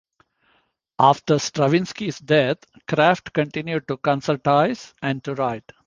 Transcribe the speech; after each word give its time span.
After 0.97 1.37
Stravinsky's 1.37 2.17
death, 2.17 2.57
Craft 2.87 3.33
continued 3.33 3.87
to 3.87 3.97
concertize 3.97 4.95
and 5.03 5.23
to 5.25 5.35
write. 5.35 5.71